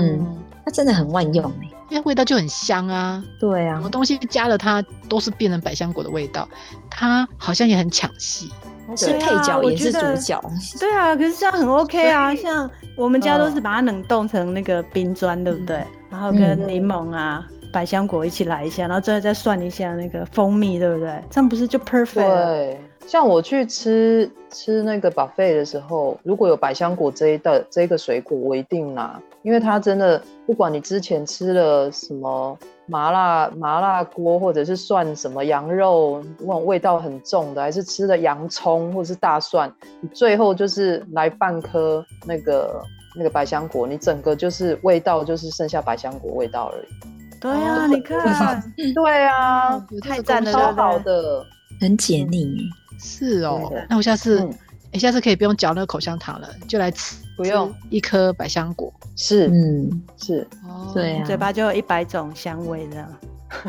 [0.64, 1.70] 它真的很万用哎。
[1.90, 6.48] 因为味道就很香啊，对啊，什么东西加了它都是变成百香果的味道，
[6.90, 8.52] 它好像也很抢戏，
[8.96, 10.42] 是配角也是主角，
[10.80, 15.84] 对啊，可是这样很 OK 啊，像我们家都是把它冷冻成那个冰砖，对不对？
[16.10, 21.22] 然后跟柠檬啊、百香果一起来一下，然后最后再涮一下那个蜂蜜，对不对？
[21.30, 22.46] 这样不是就 perfect 了？
[22.46, 29.18] 对，像我去吃吃那个 buffet 的时候，如果有百香果这一道这个水果，我一定拿。
[29.44, 42.84] 因为它真的，不管你之前吃了什么麻辣麻辣锅，或者是涮什么羊肉，那种味道很重的，还是吃了洋葱或者是大蒜，你最后就是来半颗那个
[43.16, 46.88] 那个百香果，你整个就是味道就是剩下百香果味道而已。
[47.40, 48.62] 对啊，你看，
[48.94, 51.46] 对啊，太赞了，超好的，
[51.80, 52.58] 很解腻。
[53.00, 54.48] 是哦，那我下次，
[54.92, 57.16] 你下次可以不用嚼那个口香糖了，就来吃。
[57.38, 63.08] 不用一颗百香果，是，嗯，是，哦对，嘴巴就有一百种香味这样。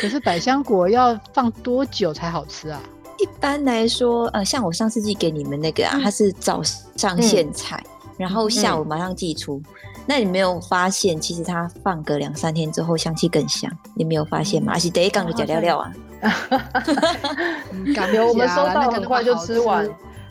[0.00, 2.80] 可是百香果要放多久才好吃啊？
[3.18, 6.62] 一般来说，呃，像我上次寄给你们那个啊，它是早
[6.94, 7.82] 上现采，
[8.16, 9.60] 然后下午马上寄出。
[10.06, 13.68] 那你没有发现，其实它放个两三天之后，香气更香？
[13.94, 14.74] 你没有发现吗？
[14.74, 15.92] 而且得一缸就假料料啊，
[18.14, 19.88] 有我们 收到很快就吃完。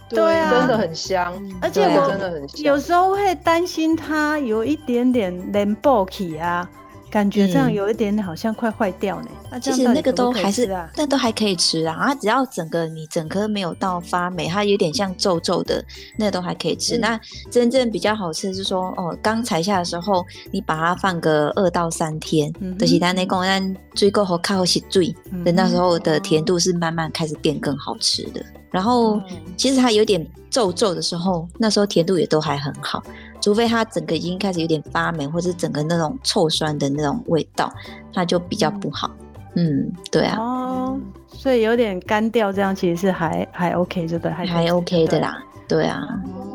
[0.10, 6.68] 对啊，真的很香，而且我真的很香，有时候会担心它有一点点冷爆起啊，
[7.10, 9.28] 感觉这样有一点好像快坏掉呢。
[9.52, 11.98] 那其实那个都还是，那都还可以吃啊。
[12.00, 15.84] 它只要整个你整颗没有到发霉，它有点像皱皱的，
[16.18, 16.98] 那个都还可以吃。
[16.98, 17.20] 那
[17.50, 28.44] 真正比较好吃的是说，哦，刚采下的时候，你把它放个二到三天，就是它那个让最够后靠洗最，等那时候的甜度是慢慢开始变更好吃的。
[28.72, 29.20] 然后，
[29.58, 33.04] 其实它有点皱皱的时候，那时候甜度也都还很好。
[33.42, 37.74] 除非它整个已经开始有点发霉，或者整个那种臭酸的那种味道，
[38.14, 39.10] 它就比较不好。
[39.56, 40.38] 嗯，对啊。
[40.40, 44.32] 哦，所以有点干掉，这样其实是还还 OK，对不对？
[44.32, 45.44] 还还 OK 的啦。
[45.68, 46.02] 对啊。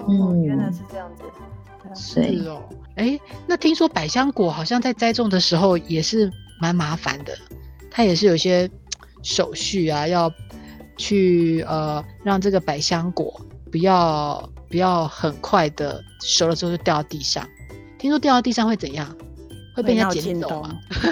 [0.08, 1.22] 嗯，原来是这样子。
[1.94, 2.62] 是哦。
[2.96, 7.32] 哎，那听说百香果好像在栽种的时候也是蛮麻烦的，
[7.90, 8.70] 它也是有些
[9.22, 10.30] 手续啊要。
[10.96, 13.40] 去呃，让这个百香果
[13.72, 17.46] 不要不要很快的熟了之后就掉到地上。
[17.98, 19.08] 听说掉到地上会怎样？
[19.74, 20.70] 会被人家捡走吗？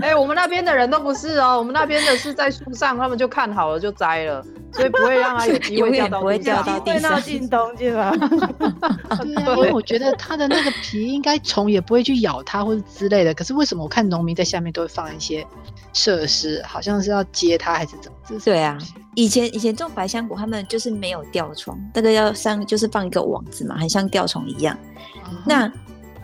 [0.00, 6.62] 哎，我们那边的人都不是哦，我们那边的是在树上，他们就看好了就摘了，所以不会让它有机会掉到地上。
[6.84, 8.12] 会闹进东去吧？
[8.14, 8.68] 对
[9.08, 13.34] 啊，因为我觉得它的那个皮应该虫也不会去咬它或者之类的。
[13.34, 15.44] 可是为什么我看农民在下面都会放一些
[15.92, 18.40] 设施，好像是要接它还是怎么？
[18.44, 18.78] 对啊，
[19.16, 24.76] 以前以前种百香果，他们就是没有吊床，那个要上就是放一个网子嘛，很像吊床一样。
[25.44, 25.70] 那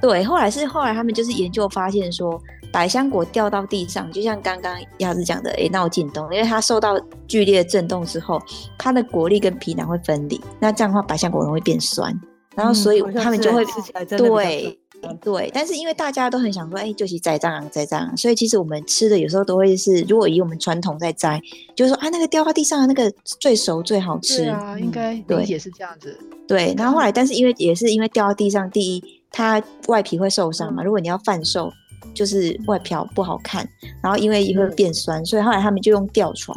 [0.01, 8.41] 对，后来是后来他们就是研究发现说，百香果掉到地上，就像刚刚鸭子讲的，哎，闹进洞，因为它受到剧烈震动之后，
[8.79, 12.15] 它的果粒跟皮囊会分离，那这样的话百香果容易变酸，
[12.55, 14.77] 然后所以他们就会、嗯、对
[15.21, 21.41] 对，但是因为大家都很想说，哎，就是栽蟑螂栽蟑螂，所以其实我们吃的有时候都会是，如果以我们传统在栽，
[21.75, 26.19] 就是说啊，那个掉到地上的那个最熟最好吃，对啊，应该理解是这样子。
[26.49, 30.83] 对，然后后来，但是因为也是因为掉到地上，第一，它外皮会受伤嘛。
[30.83, 31.73] 如果你要贩售，
[32.15, 33.69] 就是外表不好看。
[34.03, 36.57] 然后因为也会变酸，所以后来他们就用吊床。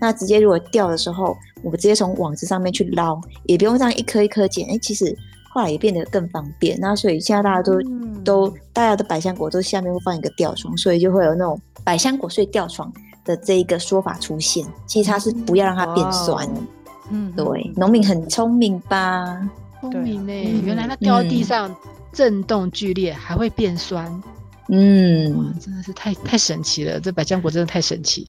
[0.00, 4.66] 那直接如果掉的时候，我们直接从网子上面去捞，也不用这样一颗一颗捡。
[4.70, 5.14] 哎，其实
[5.50, 6.78] 后来也变得更方便。
[6.80, 7.78] 那所以现在大家都
[8.24, 12.92] 都大家的百香果都下面会放一个吊床，所以就会有那种百香果睡吊床
[13.24, 14.66] 的这一个说法出现。
[14.86, 16.48] 其实它是不要让它变酸。
[17.10, 19.40] 嗯，对，农民很聪明吧？
[19.80, 20.32] 聪明呢，
[20.64, 21.74] 原来它掉到地上
[22.12, 24.06] 震动剧烈，还会变酸。
[24.68, 28.24] 嗯，真的是太太神奇了，这百香果真的太神奇。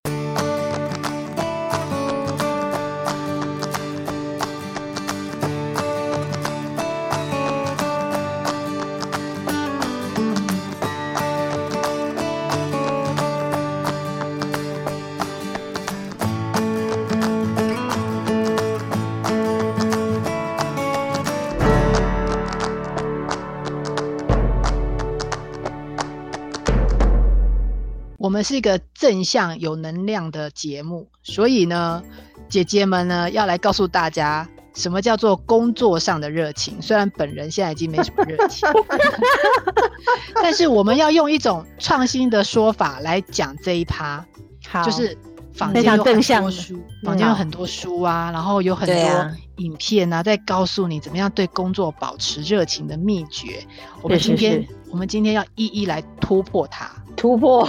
[28.31, 32.01] 们是一个正向有能量的节目，所以呢，
[32.49, 36.81] 姐姐们呢要来告诉大家什么叫做工作上的热情。
[36.81, 38.67] 虽然本人现在已经没什么热情，
[40.41, 44.25] 但是我们要用一种创新的说法来讲这一趴，
[44.67, 45.15] 好，就是
[45.53, 53.65] 坊间有很多书，房间有很多书啊，然后有很多影片啊，在告诉你怎么样对工作保持热情的秘诀。
[54.01, 56.89] 我们今天，我们今天要一一来突破它。
[57.17, 57.67] 突破，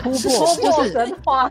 [0.00, 1.50] 突破，就是神话，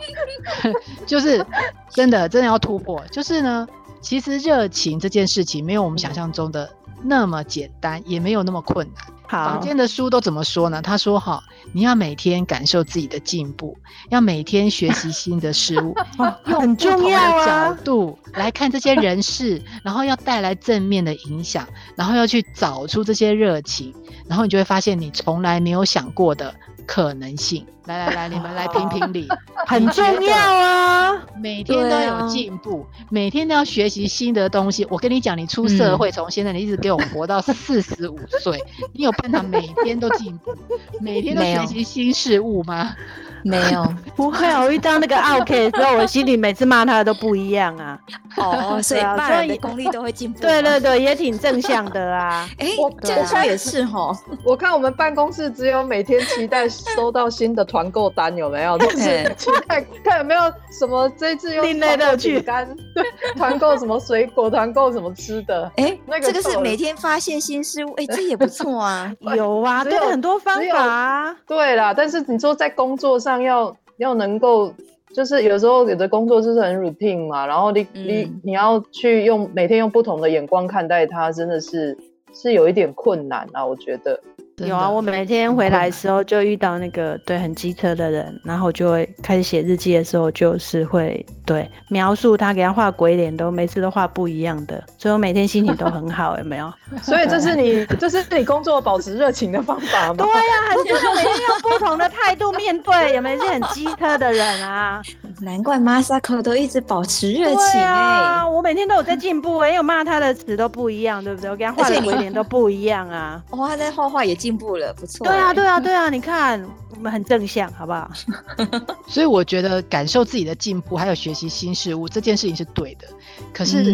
[1.05, 1.45] 就是
[1.89, 3.03] 真的，真的要突破。
[3.11, 3.67] 就是呢，
[3.99, 6.69] 其实热情这件事情没有我们想象中的
[7.03, 9.05] 那么简单，也没有那么困难。
[9.27, 10.81] 好，坊间的书都怎么说呢？
[10.81, 11.41] 他说：“哈，
[11.73, 13.77] 你要每天感受自己的进步，
[14.09, 15.95] 要每天学习新的事物，
[16.47, 23.93] 用不同的角度来看这些人事， 然后要带来正面的影响，然后要去找出这些热情，
[24.27, 26.53] 然后你就会发现你从来没有想过的。”
[26.87, 29.27] 可能性，来来来，你们来评评理，
[29.67, 31.21] 很重要啊！
[31.37, 34.87] 每天都有进步，啊、每天都要学习新的东西。
[34.89, 38.57] 我跟你讲，你出社会，从、嗯、现在你一直给我活到四十五岁，
[38.93, 40.55] 你有办法每天都进步，
[41.01, 42.95] 每天都学习新事物吗？
[43.43, 43.83] 没有，
[44.15, 44.47] 不会。
[44.47, 47.99] 我遇到那个 OK 的时候，我心里每次骂他的都不一样啊。
[48.37, 50.39] 哦，所以骂人的功力都会进步。
[50.39, 52.47] 对对对，也挺正向的啊。
[52.59, 54.15] 哎、欸，我正向也是哈。
[54.45, 58.77] 我看我们办公室只有每天期待收到新的团购单，有没有？
[58.77, 60.41] 就是期待看有没有
[60.71, 63.03] 什么这次又另类的饼干，对，
[63.35, 65.71] 团购什么水果，团购什么吃的。
[65.77, 69.11] 哎、欸，那个这个是每天发现新事物，哎、欸，这也不错啊。
[69.35, 71.37] 有啊，对，很多方法啊。
[71.45, 73.41] 对啦，但是你说在工作上。
[73.41, 74.71] 要要能够，
[75.15, 81.97] 就是有时候有的工作就是很 routine 嘛，然后你、嗯、你你要去用每天用不同的眼光看待它，真的是
[82.33, 84.19] 是有一点困难啊，我觉得。
[84.67, 96.71] 有啊，我每天回来的时候就遇到那个对很机车的人，然后就会开始写日记的时候，就是会对描述他给他画鬼脸，都每次都画不一样的，所以我每天心情都很好，有没有？
[97.01, 100.15] 所以这是你， 这是你工作保持热情的方法吗？
[100.17, 100.83] 对呀、啊，还是
[101.15, 105.01] 每天用不同的态度面对，有没有一些很机车的人啊？
[105.41, 111.49] 难怪 Masako 都一直保持热情哎、欸啊，我每天都有在进步哎、欸，因为我骂他的词都不一样，对不对？
[111.49, 113.41] 我给他画的鬼脸都不一样啊。
[113.51, 115.29] 哇，他在画画也进步了，不错、欸。
[115.29, 116.63] 对啊，对啊，对啊，你看
[116.95, 118.11] 我们很正向，好不好？
[119.07, 123.07] 所以我觉得感受自己的进步，还有学习新事物这件事情是对的。
[123.53, 123.93] 可是，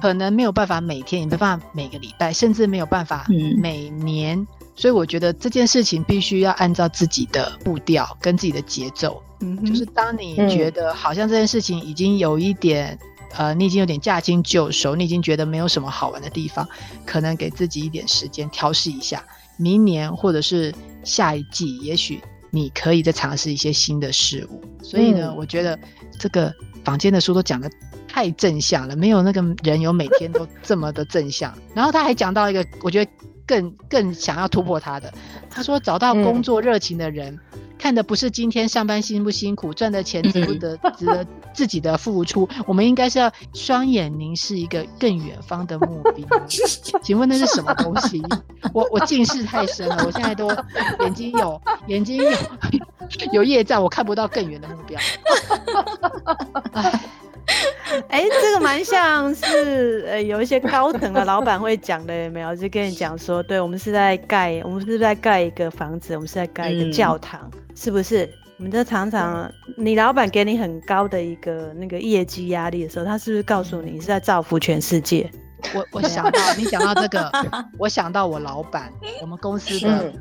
[0.00, 3.26] 可能没有办法每天，也没办法每个礼拜，甚至没有办法
[3.58, 4.38] 每年。
[4.38, 9.22] 嗯、所以我觉得这件事情必须要按照自己的步调跟自己的节奏。
[9.40, 12.98] 嗯，就是当你觉得好像这件事情已经有一点，
[13.36, 16.66] 嗯、呃，你已经有点驾轻就熟，你已经觉得没有什么好玩的地方，
[17.04, 19.22] 可能给自己一点时间调试一下。
[19.56, 24.62] 明年或者是下一季，也许你可以再尝试一些新的事物。
[24.82, 25.78] 所以呢，嗯、我觉得
[26.18, 26.52] 这个
[26.84, 27.70] 房间的书都讲的
[28.08, 31.56] 太正向了，没有那个人有每天都这么的正向。
[31.74, 33.10] 然后他还讲到一个，我觉得
[33.46, 35.12] 更更想要突破他的，
[35.50, 37.38] 他说找到工作热情的人。
[37.52, 46.26] 嗯看的不是今天上班辛不辛苦，赚的钱值不得值得自己的付出，我们应该是要双眼凝视一个更远方的目标。
[47.02, 48.22] 请问那是什么东西？
[48.72, 50.48] 我我近视太深了，我现在都
[51.00, 52.32] 眼睛有眼睛有
[53.32, 54.98] 有业障，我看不到更远的目标。
[58.08, 58.24] 哎。
[58.42, 62.54] 这个蛮像是呃，有一些高层的老板会讲的，有没有？
[62.54, 68.28] 就跟你讲说，对，我们是在盖，我们是在盖一个房子，我们是在盖一个教堂，嗯、是不是？
[68.58, 75.28] 我们这常常，你老板给你很高的一个那个业绩压力的时候，他是不是告诉你，你是在造福全世界？
[75.74, 77.30] 我我 想到你讲到这个，
[77.78, 80.12] 我想到我老板，我们公司的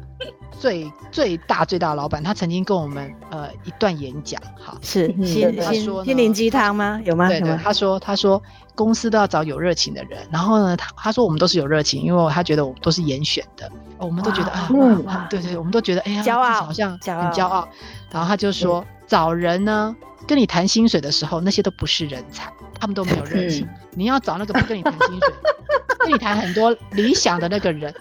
[0.59, 7.01] 最最大最大的老板，他曾经跟我们呃一段演讲，哈，是心他说心灵鸡汤吗？
[7.03, 7.27] 有吗？
[7.27, 8.41] 对对，他说他说
[8.75, 16.99] 公司都要找有热情的人，然后呢，他他说我们都是有热情，因为他觉得我们都是严选的，我们都觉得啊，对对，我们都觉得哎呀，骄傲，好像很
[17.31, 17.67] 骄傲，
[18.11, 19.95] 然后他就说找人呢，
[20.27, 22.51] 跟你谈薪水的时候，那些都不是人才。
[22.79, 25.33] 他们都没有热情，嗯、你要找那个不跟你谈薪水，
[25.99, 27.93] 跟你谈很多理想的那个人。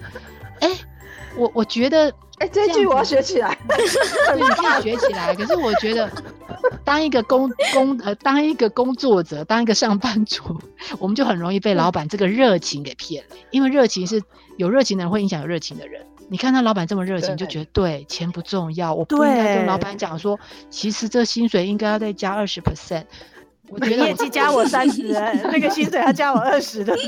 [0.61, 0.79] 哎、欸，
[1.37, 5.35] 我我觉得哎，这句我要学起来，对，你可以学起来。
[5.35, 6.11] 可是我觉得，
[6.83, 10.43] 当一个工工呃，当一个工作者，当一个上班族，
[10.99, 13.37] 我们就很容易被老板这个热情给骗了。
[13.51, 14.23] 因为热情是
[14.57, 16.07] 有热情的人会影响有热情的人。
[16.29, 20.39] 你看他老板这么热情，就觉得对钱不重要，我不应该跟老板讲说，
[20.71, 23.05] 其实这薪水应该要再加二十 percent。
[23.69, 25.03] 我觉得业绩加我三十，
[25.45, 26.95] 那个薪水要加我二十的。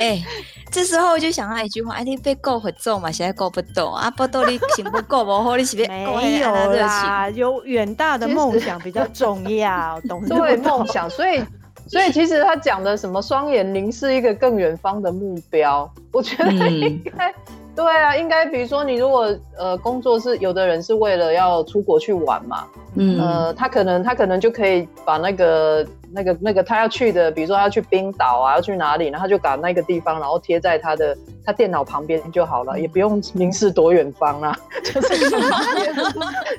[0.00, 0.22] 哎，
[0.70, 4.10] 这时候就想到一句话：哎，你被够很重嘛，现在够不动啊？
[4.10, 10.38] 不动你行不够，不好你是不是 没有啦，有远大的梦想比较重要，懂不懂？
[10.38, 11.42] 对梦想，所以。
[11.88, 17.34] 所以其实他讲的什么双眼凝视一个更远方的目标，我觉得应该、嗯、
[17.78, 22.64] 对啊，应该比如说你如果呃工作是有的人是为了要出国去玩嘛，
[22.96, 25.86] 嗯呃他可能他可能就可以把那个。
[26.10, 31.14] 那个那个他要去的，比如说他要去冰岛啊，要去哪里，然后他就把那个地方，然后贴在他的
[31.44, 35.30] 他电脑旁边就好了，也不用凝视多远方啊， 就是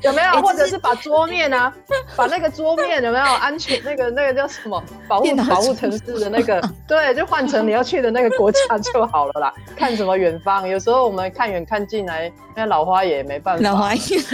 [0.03, 0.39] 有没有？
[0.43, 1.73] 或者是把桌面啊，
[2.15, 9.51] 把那个桌面有没有安全那个那个叫什么保护保护城市的那个，对，就换成你要去的那个国家就好了啦。
[9.75, 10.67] 看什么远方？
[10.69, 13.63] 有时候我们看远看近来，那老花也没办法。
[13.63, 14.21] 老花眼。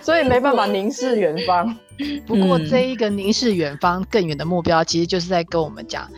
[0.00, 1.76] 所以没办法凝视远方。
[2.26, 6.08] 不过这一个凝视远方更远的目标，其实就是在跟我们讲，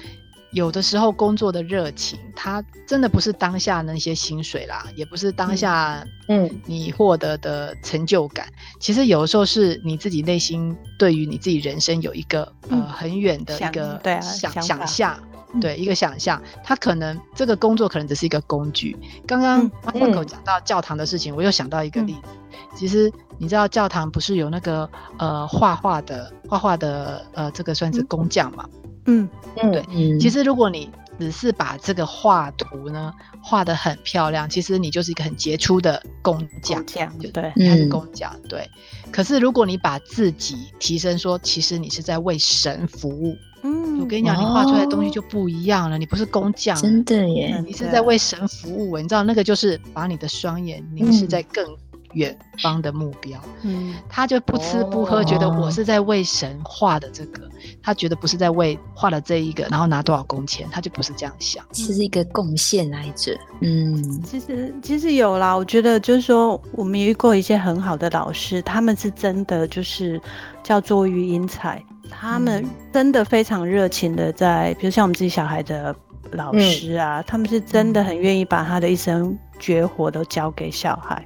[0.52, 8.46] 有的时候工作的热情，它真的不是当下那些薪水啦，也不是当下嗯你获得的成就感。
[8.78, 15.18] 其实有的时候是你自己内心对于你自己人生有一个呃很远的一个想想象，
[15.60, 16.42] 对一个想象。
[16.62, 18.96] 他可能这个工作可能只是一个工具。
[19.26, 22.28] 刚刚 Marco 讲到教堂的事情，我又想到一个例子，
[22.76, 23.12] 其实。
[23.40, 28.68] 你知道教堂不是有那个呃画画的画画的呃这个算是工匠嘛？
[29.06, 30.18] 嗯嗯对。
[30.18, 30.90] 其实如果你
[31.20, 36.84] 只是把这个画图呢画得很漂亮，其实你就是一个很杰出的工匠。
[36.84, 38.34] 这样就对，他是工匠。
[38.48, 38.68] 对。
[39.12, 43.36] 可是如果你把自己提升，说其实你是在为神服务。
[43.62, 43.87] 嗯。
[44.00, 45.98] 我跟你讲，你画出来的东西就不一样了。
[45.98, 46.76] 你不是工匠。
[46.76, 47.62] 真的耶。
[47.66, 48.96] 你是在为神服务。
[48.98, 51.66] 你知道那个就是把你的双眼凝视在更。
[52.14, 57.50] 远方的目标，嗯，他就不吃不喝，觉得我是在为神画的这个，哦、
[57.82, 70.18] 他觉得不是在为画的这一个，然后拿多少工钱，他就不是这样想，是一个贡献来着，嗯，其实其实有啦，我觉得就是说，我们遇过一些很好的老师，他们是真的就是
[70.62, 75.94] 叫做育英才，他们真的非常热情的在，比如像我们自己小孩的
[76.32, 81.24] 老师啊，嗯、他们是真的很愿意把他的一生绝活都交给小孩。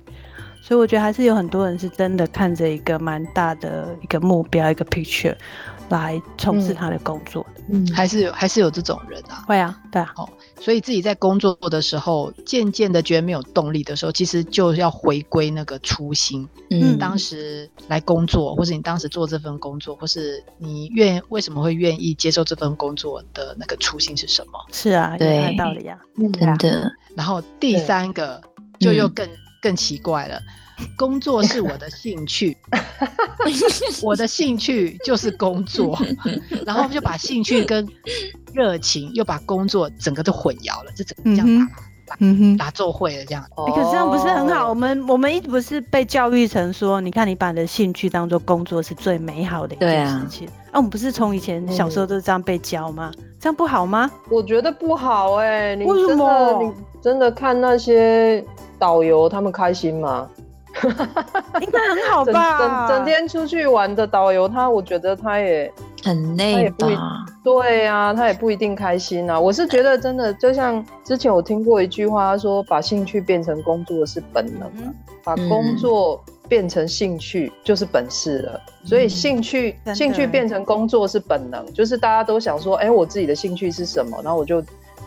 [0.60, 5.34] 所以我觉得还是有很多人是真的看着一个蛮大的一个目标，一个 picture
[5.88, 7.62] 来从事他的工作的。
[7.70, 9.42] 嗯，还是有还是有这种人啊。
[9.46, 10.12] 会啊，对啊。
[10.16, 10.28] 哦，
[10.62, 16.48] 所以自己在工作的时候，渐渐的觉得没有动力的时候，其实就要回归那个初心。
[16.70, 24.52] 嗯，当时来工作，或是你当时做这份工作，或是你愿为什么会愿意接受这份工作的那个初心是什么？
[24.72, 26.92] 是啊，对，有道理啊，真的。
[27.16, 28.40] 然后第三个
[28.78, 29.28] 就又更。
[29.62, 30.42] 更奇怪了，
[30.96, 32.56] 工作是我的兴趣，
[34.02, 35.98] 我的兴趣就是工作，
[36.66, 37.86] 然后就把兴趣跟
[38.52, 41.68] 热情又把工作整个都混淆了，就整个这样
[42.06, 43.42] 打，嗯哼，打奏会了这样。
[43.42, 44.68] 欸，可是这样不是很好？
[44.68, 50.46] 我们我们一直不是被教育成说，你看你把你的兴趣当做工作是最美好的一件事情。
[50.48, 53.12] 啊，啊，我们不是从以前小时候都是这样被教吗？
[53.18, 54.10] 嗯，这样不好吗？
[54.30, 56.62] 我觉得不好哎，欸，你真的为什么？
[56.62, 56.72] 你
[57.02, 58.44] 真的看那些。
[58.78, 60.28] 导游他们开心吗？
[61.60, 62.58] 应该很好吧。
[62.58, 67.24] 整整整天出去玩的导游，他我觉得他也很累吧？
[67.44, 69.38] 对啊，他也不一定开心啊。
[69.38, 78.60] 我是觉得真的，就像之前我听过一句话，他说把兴趣变成工作是本能，嗯、把工作变成兴趣就是本事了。
[78.82, 84.20] 嗯、所以兴趣兴趣变成工作是本能，就是大家都想说，哎、欸，我自己的兴趣是什么？
[84.22, 84.62] 然后我就。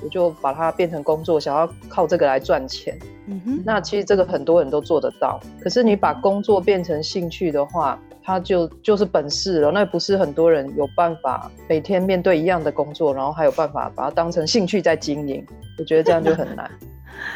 [0.06, 2.96] 我就把它变成工作，想要靠这个来赚钱。
[3.26, 5.42] 嗯哼，那其实这个很多人都做得到。
[5.60, 9.72] 可是你把工作变成兴趣的话，它就就是本事了。
[9.72, 15.44] 那不是很多人有办法每天面对一样的工作，然后还有办法把它当成兴趣在经营。
[15.80, 16.70] 我觉得这样就很难。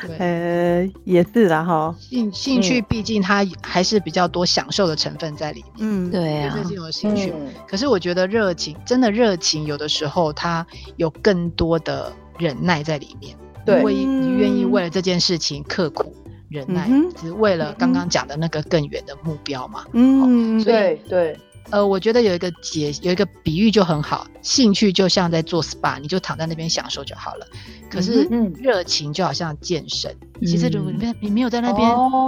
[0.05, 1.95] 对，呃，也是啦哈。
[1.99, 5.74] 兴兴趣毕竟它还是比较多享受的成分在里面。
[5.80, 7.34] 嗯，对啊，这是有兴趣。
[7.36, 10.63] 嗯、可是我觉得热情，真的热情，有的时候它
[10.97, 12.13] 有更多的。
[12.39, 16.15] 忍耐在里面，对，为你愿意为了这件事情刻苦
[16.49, 19.85] 忍耐，只为了刚刚讲的那个更远的目标嘛。
[19.93, 21.37] 嗯，所以对，
[21.69, 27.45] 呃，我觉得有一个解，有一个比喻就很好，兴趣就像在做 SPA，你就躺在那边享受就好了。
[27.91, 28.23] 可是
[28.55, 30.11] 热情就好像健身，
[30.41, 31.87] 嗯、其实如果你没你没有在那边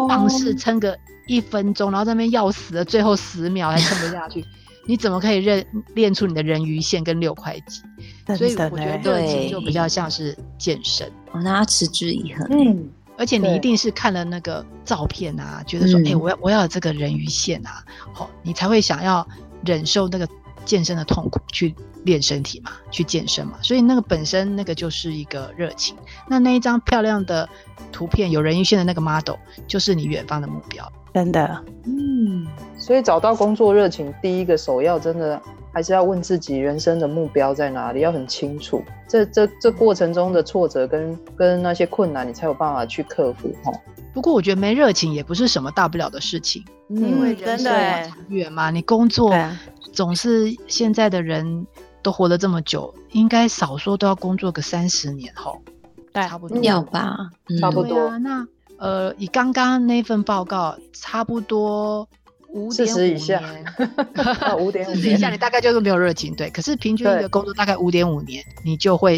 [0.09, 0.97] 放肆撑个
[1.27, 4.45] 一分钟，哦、然后在那边要死的最后十秒还撑不下去，
[4.85, 5.65] 你怎么可以认
[5.95, 7.81] 练出你的人鱼线跟六块肌？
[8.35, 12.47] 所以我觉得热情就比较像是健身，我，那要持之以恒。
[12.51, 12.89] 嗯。
[13.17, 19.27] 而且你一定是看了那个照片啊，觉得说，哎、欸，我要我要有这个人鱼线啊，好，你才会想要
[19.63, 20.27] 忍受那个
[20.65, 23.59] 健身的痛苦去练身体嘛，去健身嘛。
[23.61, 25.95] 所以那个本身那个就是一个热情。
[26.27, 27.47] 那那一张漂亮的
[27.91, 29.35] 图片有人鱼线的那个 model，
[29.67, 30.91] 就是你远方的目标。
[31.13, 32.47] 真的，嗯。
[32.77, 35.41] 所以找到工作热情，第一个首要真的。
[35.73, 38.83] 还是要问自己人生的目标在哪里，要很清楚。
[39.07, 43.71] 这这这过程中的挫折跟跟那些困难，你才有办法去克服哈。
[44.13, 49.33] 不过我觉得没热情也不是什么大不了的事情，嗯、因为人生长远嘛，你工作
[49.93, 51.65] 总是现在的人
[52.01, 55.61] 都活了这么久，应该少说都要工作个三十年后，
[56.13, 57.17] 差不多要吧，
[57.61, 58.07] 差不多。
[58.07, 58.45] 啊、那
[58.81, 62.07] 呃，以刚刚那份报告，差不多。
[62.51, 63.65] 五点五年，
[64.59, 66.49] 五点五年以下，你大概就是没有热情，对。
[66.49, 69.17] 可是平均一个工作大概五点五年，你就会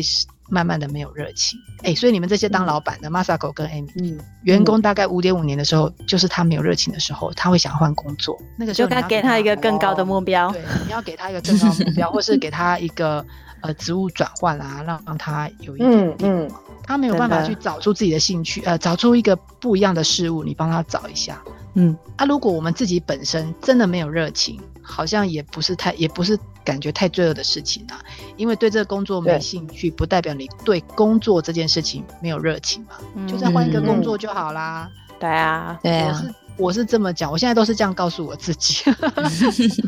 [0.54, 1.60] 慢慢的没有热情。
[1.80, 8.40] 哎、欸，所以你们这些当老板的、嗯、Masako 跟 Amy，嗯，员工大概五点五年的时候，就是他没有热情的时候，他会想换工作。
[8.58, 13.26] 那个时候就该给他一个更高的目标，对，你要给他一个更高的目标， 或是给他一个
[13.62, 16.50] 呃职务转换啊，让让他有一点嗯，
[16.84, 21.42] 他没有办法去找出自己的兴趣，呃，找出一个不一样的事物，你帮他找一下。
[21.76, 28.00] 嗯，啊，如果我们自己本身真的没有热情，好像也不是太，也不是感觉太罪恶的事情啊。
[28.38, 32.96] 因为对这个工作没兴趣，不代表你对工作这件事情没有热情嘛。
[33.16, 34.90] 嗯、就再换一个工作就好啦。
[35.10, 38.84] 嗯、对啊，对啊，我是我是这么讲，我现在都是这样告诉我自己。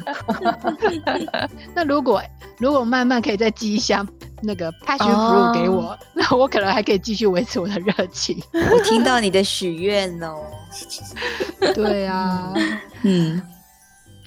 [1.76, 2.22] 那如果
[2.58, 4.08] 如果慢慢可以再寄一箱
[4.41, 8.41] 那个 passion fruit 给我，哦、那我可能还可以继续维持我的热情。
[8.54, 10.36] 我听到你的许愿哦。
[11.74, 12.54] 对啊，
[13.04, 13.41] 嗯，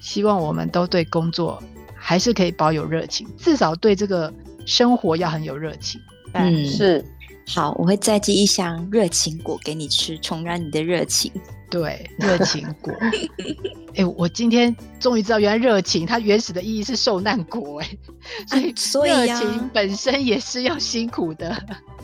[0.00, 1.62] 希望我们都对工作
[1.94, 4.32] 还是可以保有热情，至少对这个
[4.66, 6.00] 生活要很有热情。
[6.32, 7.04] 嗯，是。
[7.46, 11.32] 好，我会再寄一箱热情果给你吃，重燃你的热情。
[11.70, 12.92] 对，热情果。
[13.96, 17.80] 哎、欸，我今天终于知道，原来热情它原始的意义是受难果。
[18.50, 21.56] 哎，所以热情本身也是要辛苦的。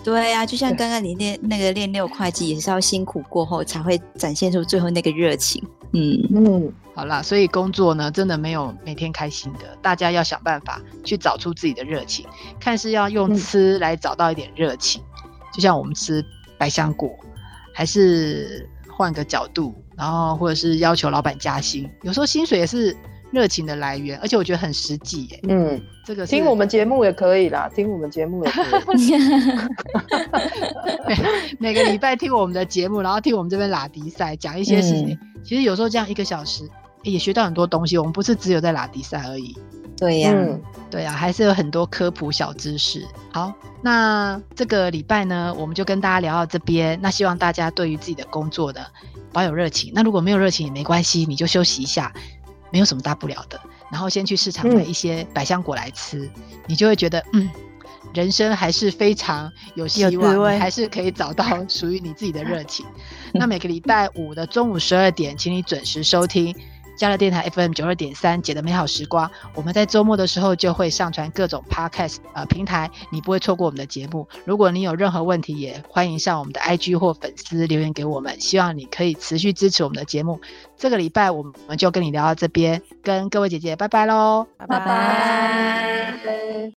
[0.03, 5.63] 对呀、啊，就像刚刚你练那个练六块肌，也是要辛苦过后才会展现出最后那个热情。
[5.93, 12.27] 嗯嗯，好啦，所以工作呢，真的没有每天开心的，大家要想办法去找出自己的热情，
[12.59, 16.25] 看是要用吃来找到一点热情，嗯、就像我们吃
[16.59, 17.11] 百香果，
[17.73, 22.97] 还是换个角度，然后或者是要求老板加薪，有时候薪水也是。
[23.33, 25.41] 热情的来源，而且我觉得很实际耶。
[25.49, 29.13] 嗯，这个听我们节目也可以啦，听我们节目也可以。
[31.59, 35.19] 每个礼拜听我们的节目，然后听我们这边拉迪赛讲一些事情。
[35.21, 36.69] 嗯、其实有时候这样一个小时
[37.03, 37.99] 也学到很多东西。
[37.99, 39.57] 我们不是只有在拉迪赛而已。
[39.97, 43.07] 对呀、啊嗯，对呀、啊，还是有很多科普小知识。
[43.33, 46.99] 好，那这个礼拜呢，我们就跟大家聊到这边。
[47.01, 48.85] 那希望大家对于自己的工作的
[49.33, 49.93] 保有热情。
[49.95, 52.13] 那如果没有热情也没关系，你就休息一下。
[52.73, 57.49] 没有什么大不了的，然后先去市场买一些百香果来吃，嗯、你就会觉得，嗯，
[58.15, 62.87] 人生还是非常有希望，你还是可以找到属于你自己的热情。
[63.35, 66.55] 那每个礼拜五的中午十二点，请你准时收听。
[66.97, 69.29] 加乐电台 FM 九二点三，姐的美好时光。
[69.57, 74.29] 我们在周末的时候就会上传各种 Podcast 呃平台，你不会错过我们的节目。
[74.45, 78.41] 如果你有任何问题，也欢迎上我们的 IG 或粉丝留言给我们。
[78.41, 80.41] 希望你可以持续支持我们的节目。
[80.77, 86.71] 这个礼拜我们就跟你聊到这边，跟各位姐姐拜拜喽，拜拜。